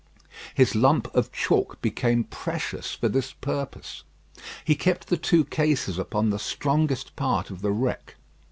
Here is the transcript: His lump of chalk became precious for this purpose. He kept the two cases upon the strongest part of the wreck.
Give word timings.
His 0.55 0.73
lump 0.73 1.13
of 1.13 1.31
chalk 1.31 1.79
became 1.79 2.23
precious 2.23 2.95
for 2.95 3.07
this 3.07 3.33
purpose. 3.33 4.01
He 4.65 4.73
kept 4.73 5.09
the 5.09 5.15
two 5.15 5.45
cases 5.45 5.99
upon 5.99 6.31
the 6.31 6.39
strongest 6.39 7.15
part 7.15 7.51
of 7.51 7.61
the 7.61 7.69
wreck. 7.69 8.15